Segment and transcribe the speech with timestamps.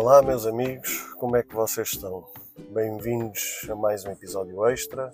[0.00, 2.24] Olá, meus amigos, como é que vocês estão?
[2.70, 5.12] Bem-vindos a mais um episódio extra.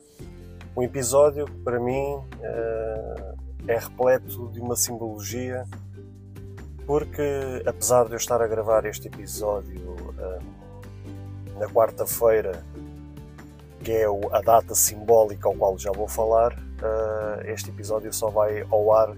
[0.76, 3.34] Um episódio que, para mim, eh,
[3.68, 5.64] é repleto de uma simbologia,
[6.86, 10.38] porque, apesar de eu estar a gravar este episódio eh,
[11.58, 12.62] na quarta-feira,
[13.82, 18.60] que é a data simbólica ao qual já vou falar, eh, este episódio só vai
[18.70, 19.16] ao ar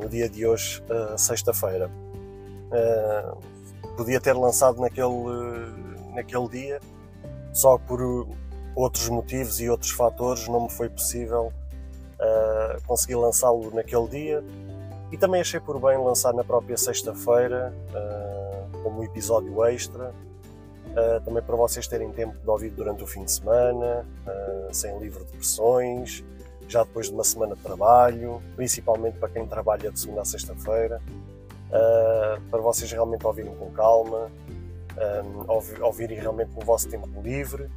[0.00, 0.82] no dia de hoje,
[1.16, 1.88] sexta-feira
[3.96, 5.14] podia ter lançado naquele,
[6.14, 6.80] naquele dia,
[7.52, 8.28] só por
[8.74, 11.50] outros motivos e outros fatores não me foi possível
[12.20, 14.44] uh, conseguir lançá-lo naquele dia.
[15.10, 21.42] E também achei por bem lançar na própria sexta-feira, uh, como episódio extra, uh, também
[21.42, 24.06] para vocês terem tempo de ouvir durante o fim de semana,
[24.72, 26.22] sem livre de pressões,
[26.68, 31.00] já depois de uma semana de trabalho, principalmente para quem trabalha de segunda a sexta-feira
[31.68, 34.30] uh, para vocês realmente ouvirem com calma,
[34.96, 37.68] um, ouvirem realmente no vosso tempo livre.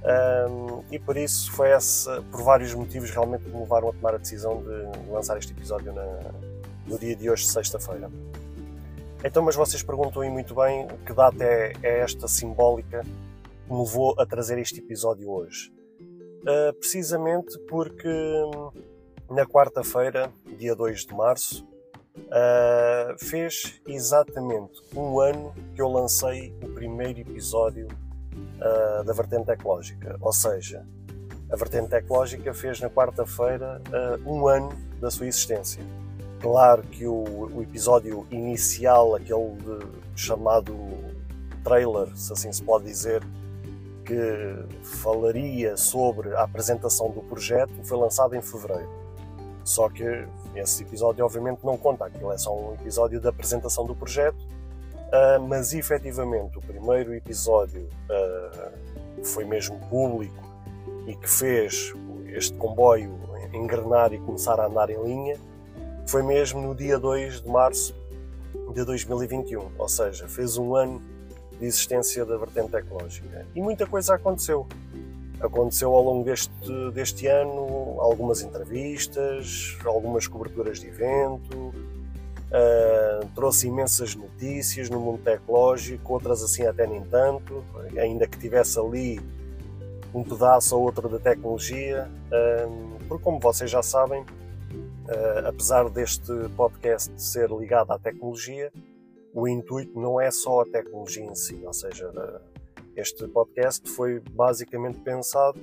[0.00, 4.14] Um, e por isso foi essa, por vários motivos, realmente que me levaram a tomar
[4.14, 6.04] a decisão de lançar este episódio na,
[6.86, 8.10] no dia de hoje, sexta-feira.
[9.24, 13.80] Então, mas vocês perguntam aí muito bem que data é, é esta simbólica que me
[13.80, 15.72] levou a trazer este episódio hoje.
[16.42, 18.70] Uh, precisamente porque hum,
[19.28, 21.66] na quarta-feira, dia 2 de março,
[22.26, 30.16] Uh, fez exatamente um ano que eu lancei o primeiro episódio uh, da Vertente Ecológica.
[30.20, 30.86] Ou seja,
[31.50, 34.70] a Vertente Ecológica fez na quarta-feira uh, um ano
[35.00, 35.82] da sua existência.
[36.40, 40.74] Claro que o, o episódio inicial, aquele de, chamado
[41.64, 43.22] trailer, se assim se pode dizer,
[44.04, 48.97] que falaria sobre a apresentação do projeto, foi lançado em fevereiro.
[49.68, 50.02] Só que
[50.54, 55.40] esse episódio, obviamente, não conta, aquilo é só um episódio da apresentação do projeto, uh,
[55.46, 60.42] mas efetivamente o primeiro episódio uh, foi mesmo público
[61.06, 61.92] e que fez
[62.28, 63.18] este comboio
[63.52, 65.36] engrenar e começar a andar em linha
[66.06, 67.94] foi mesmo no dia 2 de março
[68.72, 71.02] de 2021, ou seja, fez um ano
[71.58, 73.46] de existência da vertente ecológica.
[73.54, 74.66] E muita coisa aconteceu.
[75.38, 76.50] Aconteceu ao longo deste,
[76.94, 81.72] deste ano algumas entrevistas, algumas coberturas de evento,
[82.48, 87.64] uh, trouxe imensas notícias no mundo tecnológico, outras assim até nem tanto,
[87.98, 89.20] ainda que tivesse ali
[90.14, 96.32] um pedaço ou outro da tecnologia, uh, porque como vocês já sabem, uh, apesar deste
[96.56, 98.72] podcast ser ligado à tecnologia,
[99.34, 102.10] o intuito não é só a tecnologia em si, ou seja,
[102.96, 105.60] este podcast foi basicamente pensado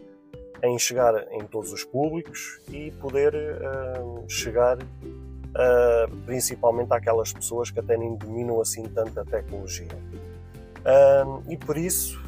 [0.68, 7.80] em chegar em todos os públicos e poder uh, chegar uh, principalmente àquelas pessoas que
[7.80, 9.88] até nem dominam assim tanto a tecnologia.
[10.82, 12.24] Uh, e por isso,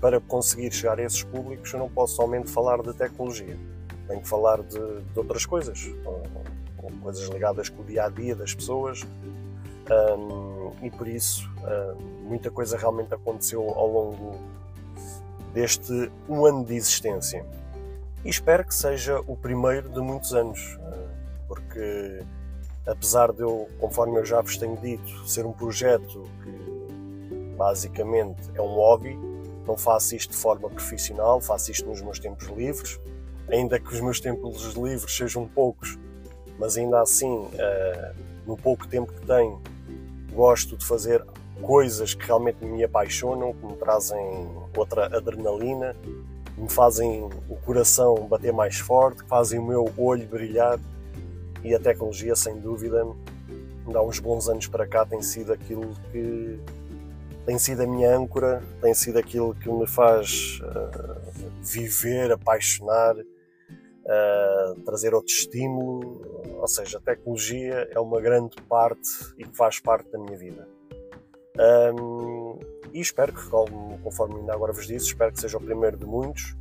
[0.00, 3.56] para conseguir chegar a esses públicos, eu não posso somente falar de tecnologia,
[4.08, 5.88] tenho que falar de, de outras coisas,
[7.00, 9.02] coisas ligadas com o dia a dia das pessoas,
[10.18, 11.48] um, e por isso
[12.24, 14.40] muita coisa realmente aconteceu ao longo
[15.54, 17.46] deste um ano de existência.
[18.24, 20.78] E espero que seja o primeiro de muitos anos,
[21.46, 22.22] porque
[22.86, 28.62] apesar de eu, conforme eu já vos tenho dito, ser um projeto que basicamente é
[28.62, 29.18] um hobby,
[29.66, 32.98] não faço isto de forma profissional, faço isto nos meus tempos livres,
[33.50, 35.98] ainda que os meus tempos livres sejam poucos,
[36.58, 37.46] mas ainda assim,
[38.46, 39.60] no pouco tempo que tenho,
[40.32, 41.22] gosto de fazer
[41.60, 44.18] coisas que realmente me apaixonam, que me trazem
[44.76, 45.94] outra adrenalina,
[46.56, 50.78] me fazem o coração bater mais forte, fazem o meu olho brilhar
[51.62, 53.04] e a tecnologia, sem dúvida,
[53.92, 56.58] há uns bons anos para cá tem sido aquilo que
[57.44, 64.80] tem sido a minha âncora, tem sido aquilo que me faz uh, viver, apaixonar, uh,
[64.84, 66.22] trazer outro estímulo,
[66.58, 70.66] ou seja, a tecnologia é uma grande parte e faz parte da minha vida.
[71.58, 72.43] Um,
[72.94, 73.42] e espero que,
[74.04, 76.56] conforme ainda agora vos disse, espero que seja o primeiro de muitos.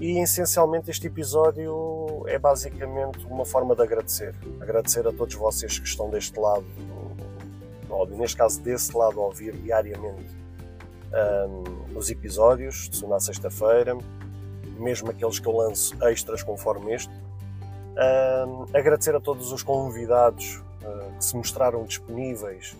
[0.00, 4.34] E essencialmente este episódio é basicamente uma forma de agradecer.
[4.58, 6.64] Agradecer a todos vocês que estão deste lado,
[7.90, 10.34] óbvio, neste caso desse lado, a ouvir diariamente
[11.12, 13.98] um, os episódios de segunda sexta-feira,
[14.78, 17.12] mesmo aqueles que eu lanço extras conforme este.
[18.48, 22.74] Um, agradecer a todos os convidados uh, que se mostraram disponíveis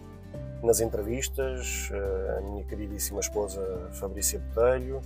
[0.62, 3.60] nas entrevistas, uh, a minha queridíssima esposa
[3.92, 5.00] Fabrícia Botelho,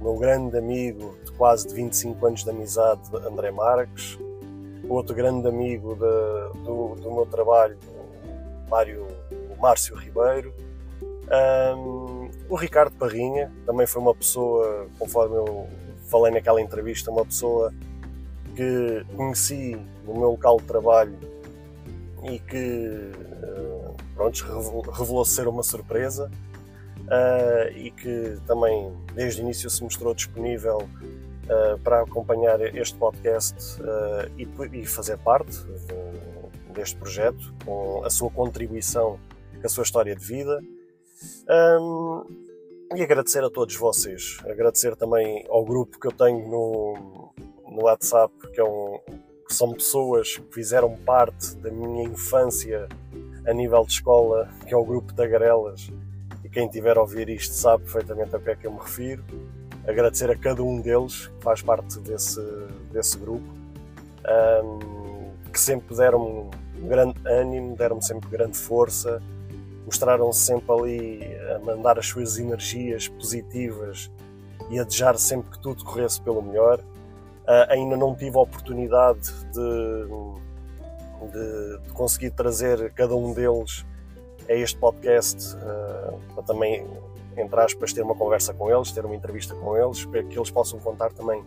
[0.00, 4.18] o meu grande amigo de quase de 25 anos de amizade, André Marques,
[4.88, 7.78] outro grande amigo de, do, do, meu trabalho,
[8.68, 9.06] Mário,
[9.50, 10.54] o Márcio Ribeiro,
[11.76, 15.68] um, o Ricardo Parrinha, também foi uma pessoa, conforme eu
[16.06, 17.72] falei naquela entrevista, uma pessoa
[18.56, 21.18] que conheci no meu local de trabalho
[22.24, 24.44] e que uh, pronto,
[24.92, 26.30] revelou-se ser uma surpresa
[27.04, 33.56] uh, e que também desde o início se mostrou disponível uh, para acompanhar este podcast
[34.36, 35.56] e, e, fazer parte
[36.74, 39.18] deste projeto com a sua contribuição
[39.60, 40.62] com a sua história de vida.
[41.80, 42.24] Um,
[42.94, 44.38] e agradecer a todos vocês.
[44.44, 47.32] Agradecer também ao grupo que eu tenho no,
[47.70, 48.98] no WhatsApp, que, é um,
[49.48, 52.86] que são pessoas que fizeram parte da minha infância
[53.46, 55.90] a nível de escola, que é o grupo Tagarelas.
[56.44, 59.24] E quem tiver a ouvir isto sabe perfeitamente a que é que eu me refiro.
[59.86, 62.42] Agradecer a cada um deles que faz parte desse,
[62.92, 63.48] desse grupo,
[64.62, 66.50] um, que sempre deram-me
[66.86, 69.20] grande ânimo, deram-me sempre grande força
[69.88, 74.10] mostraram-se sempre ali a mandar as suas energias positivas
[74.68, 76.78] e a desejar sempre que tudo corresse pelo melhor.
[77.48, 80.06] Uh, ainda não tive a oportunidade de,
[81.32, 83.86] de, de, conseguir trazer cada um deles
[84.46, 86.86] a este podcast uh, para também,
[87.38, 90.50] entre aspas, ter uma conversa com eles, ter uma entrevista com eles, para que eles
[90.50, 91.42] possam contar também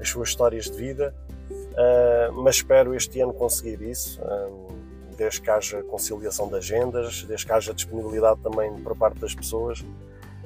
[0.00, 1.14] as suas histórias de vida.
[1.50, 4.18] Uh, mas espero este ano conseguir isso
[5.14, 9.84] desde que haja conciliação de agendas, desde que haja disponibilidade também por parte das pessoas,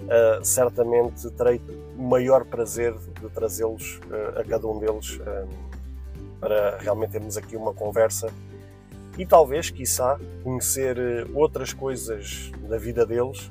[0.05, 1.61] uh, certamente terei
[1.97, 7.57] o maior prazer de trazê-los, uh, a cada um deles, um, para realmente termos aqui
[7.57, 8.33] uma conversa
[9.17, 10.97] e talvez, quiçá, conhecer
[11.35, 13.51] outras coisas da vida deles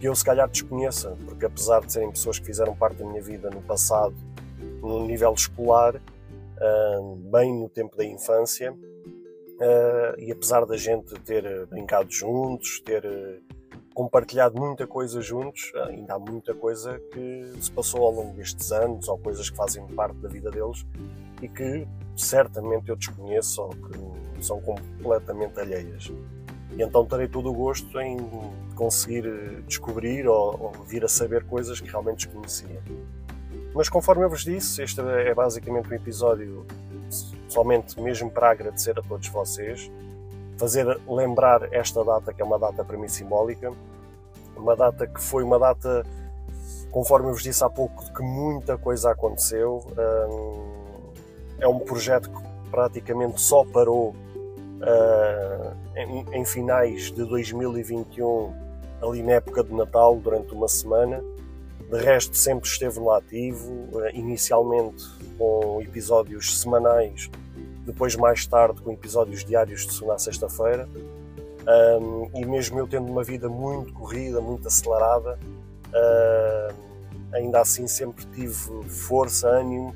[0.00, 3.22] que eu se calhar desconheça, porque apesar de serem pessoas que fizeram parte da minha
[3.22, 4.14] vida no passado,
[4.82, 5.94] no nível escolar,
[7.30, 8.74] bem no tempo da infância,
[9.56, 13.55] Uh, e apesar da gente ter brincado juntos, ter uh,
[13.96, 19.08] compartilhado muita coisa juntos, ainda há muita coisa que se passou ao longo destes anos,
[19.08, 20.84] ou coisas que fazem parte da vida deles
[21.40, 26.12] e que certamente eu desconheço ou que são completamente alheias.
[26.76, 28.18] E então terei todo o gosto em
[28.74, 32.82] conseguir descobrir ou, ou vir a saber coisas que realmente desconhecia.
[33.74, 36.66] Mas conforme eu vos disse, este é basicamente um episódio
[37.48, 39.90] somente mesmo para agradecer a todos vocês,
[40.56, 43.72] fazer lembrar esta data, que é uma data para mim simbólica,
[44.56, 46.02] uma data que foi uma data,
[46.90, 49.84] conforme eu vos disse há pouco, que muita coisa aconteceu.
[51.58, 54.14] É um projeto que praticamente só parou
[56.32, 58.54] em finais de 2021,
[59.02, 61.22] ali na época de Natal, durante uma semana.
[61.90, 65.04] De resto, sempre esteve no ativo, inicialmente
[65.38, 67.30] com episódios semanais
[67.86, 70.88] depois mais tarde com episódios diários de segunda a sexta-feira.
[72.00, 75.38] Um, e mesmo eu tendo uma vida muito corrida, muito acelerada,
[77.32, 78.54] ainda assim sempre tive
[78.88, 79.94] força, ânimo,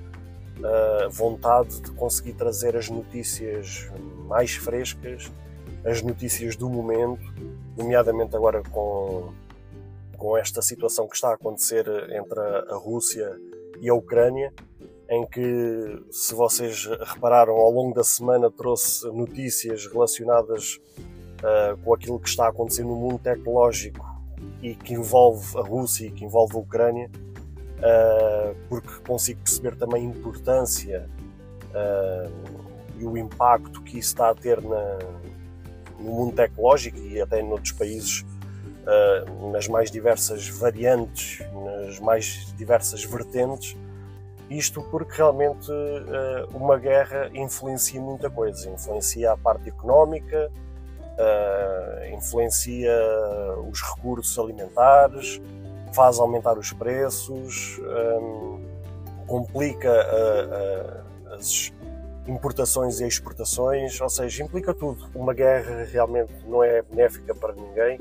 [0.59, 3.89] uh, vontade de conseguir trazer as notícias
[4.27, 5.31] mais frescas,
[5.85, 7.23] as notícias do momento,
[7.77, 9.33] nomeadamente agora com,
[10.17, 13.39] com esta situação que está a acontecer entre a Rússia
[13.81, 14.53] e a Ucrânia
[15.11, 20.81] em que, se vocês repararam, ao longo da semana trouxe notícias relacionadas
[21.43, 24.07] uh, com aquilo que está a acontecer no mundo tecnológico
[24.63, 27.11] e que envolve a Rússia e que envolve a Ucrânia,
[27.79, 31.11] uh, porque consigo perceber também a importância
[31.75, 32.33] uh,
[32.97, 34.99] e o impacto que isso está a ter na,
[35.99, 38.25] no mundo tecnológico e até noutros países
[39.53, 43.77] nas mais diversas variantes, nas mais diversas vertentes,
[44.51, 48.69] isto porque realmente uh, uma guerra influencia muita coisa.
[48.69, 52.93] Influencia a parte económica, uh, influencia
[53.71, 55.41] os recursos alimentares,
[55.95, 58.21] faz aumentar os preços, eh,
[59.27, 59.91] complica
[61.33, 61.73] as
[62.29, 65.09] importações e exportações, ou seja, implica tudo.
[65.15, 67.99] Uma guerra realmente não é benéfica para ninguém,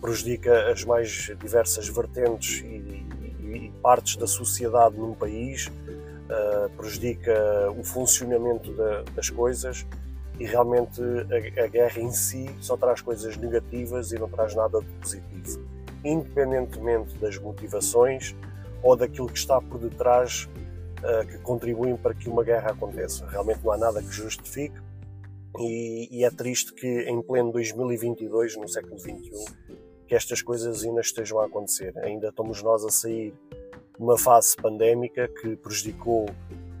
[0.00, 3.06] prejudica as mais diversas vertentes e,
[3.40, 5.70] e partes da sociedade num país,
[6.30, 7.32] uh, prejudica
[7.76, 9.86] o funcionamento da, das coisas
[10.38, 14.80] e realmente a, a, guerra em si só traz coisas negativas e não traz nada
[14.80, 15.68] de positivo.
[16.04, 18.34] independentemente das motivações
[18.82, 20.48] ou daquilo que está por detrás
[21.00, 23.26] uh, que contribuem para que uma guerra aconteça.
[23.26, 24.80] Realmente não há nada que justifique
[25.58, 29.30] e, e, é triste que em pleno 2022, no século XXI,
[30.06, 31.92] que estas coisas ainda estejam a acontecer.
[31.98, 33.34] Ainda estamos nós a sair
[34.00, 36.26] uma fase pandémica que prejudicou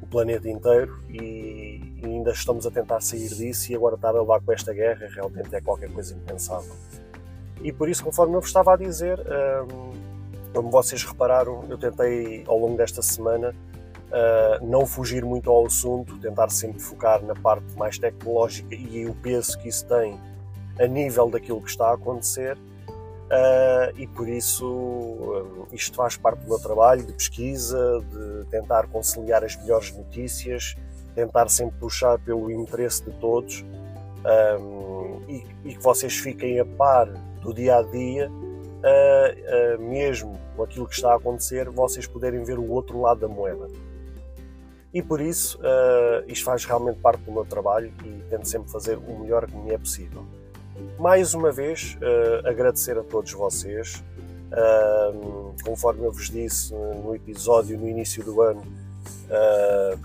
[0.00, 4.40] o planeta inteiro e, ainda estamos a tentar sair disso e agora estar a levar
[4.40, 6.74] com esta guerra realmente é qualquer coisa impensável.
[7.62, 9.92] E por isso, conforme eu vos estava a dizer, hum,
[10.54, 16.18] como vocês repararam, eu tentei ao longo desta semana uh, não fugir muito ao assunto,
[16.18, 20.18] tentar sempre focar na parte mais tecnológica e o peso que isso tem
[20.78, 22.56] a nível daquilo que está a acontecer.
[23.30, 28.88] Uh, e por isso uh, isto faz parte do meu trabalho de pesquisa, de tentar
[28.88, 30.76] conciliar as melhores notícias,
[31.14, 33.64] tentar sempre puxar pelo interesse de todos
[34.60, 37.06] um, e, e, que vocês fiquem a par
[37.40, 42.58] do dia a dia, uh, mesmo com aquilo que está a acontecer, vocês poderem ver
[42.58, 43.68] o outro lado da moeda.
[44.92, 45.56] E por isso,
[46.26, 49.72] isto faz realmente parte do meu trabalho e tento sempre fazer o melhor que me
[49.72, 50.26] é possível.
[51.00, 51.96] Mais uma vez,
[52.44, 54.04] agradecer a todos vocês.
[55.64, 58.62] conforme eu vos disse no episódio no início do ano,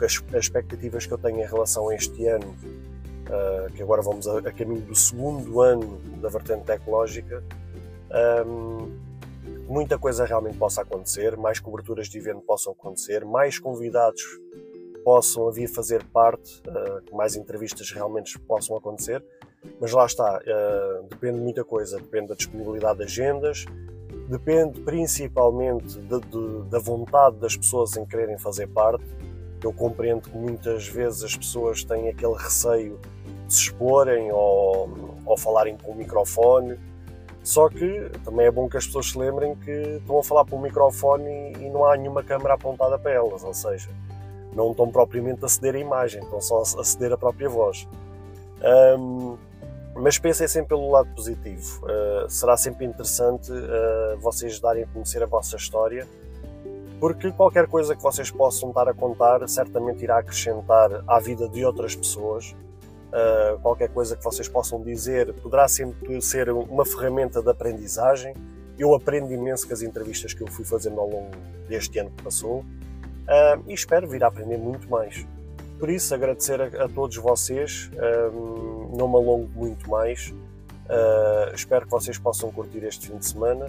[0.02, 2.56] as, as expectativas que eu tenho em relação a este ano
[3.25, 7.44] uh, que agora vamos a, a, caminho do segundo ano da vertente tecnológica,
[8.48, 8.98] um,
[9.68, 14.24] muita coisa realmente possa acontecer, mais coberturas de evento possam acontecer, mais convidados
[15.04, 19.24] possam vir fazer parte, uh, mais entrevistas realmente possam acontecer,
[19.79, 23.65] mas lá está, uh, depende de muita coisa, depende da disponibilidade de agendas,
[24.27, 29.03] depende principalmente de, de, da vontade das pessoas em quererem fazer parte.
[29.63, 33.00] Eu compreendo que muitas vezes as pessoas têm aquele receio
[33.48, 34.89] se exporem ou,
[35.25, 36.79] ou falarem com o microfone.
[37.43, 40.55] Só que também é bom que as pessoas se lembrem que estão a falar para
[40.55, 43.89] o microfone e não há nenhuma câmera apontada para elas, ou seja,
[44.53, 47.88] não estão propriamente a ceder a imagem, estão só a ceder a própria voz.
[48.98, 49.38] Um,
[49.96, 51.86] mas pensem sempre pelo lado positivo.
[51.86, 56.06] Uh, será sempre interessante uh, vocês darem a conhecer a vossa história,
[57.00, 61.64] porque qualquer coisa que vocês possam estar a contar certamente irá acrescentar à vida de
[61.66, 62.54] outras pessoas
[63.10, 68.34] uh, qualquer coisa que vocês possam dizer poderá sempre ser uma ferramenta de aprendizagem.
[68.78, 71.32] Eu aprendo imenso com as entrevistas que eu fui fazendo ao longo
[71.70, 72.66] deste ano que passou
[73.66, 75.25] e espero vir a aprender muito mais.
[75.79, 77.89] Por isso, agradecer a, a todos vocês,
[78.34, 80.34] um, não me alongo muito mais.
[80.86, 83.67] Uh, espero que vocês possam curtir este fim de semana.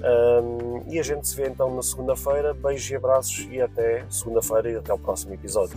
[0.00, 2.54] Um, e a gente se vê então na segunda-feira.
[2.54, 5.76] Beijos e abraços e até segunda-feira e até o próximo episódio.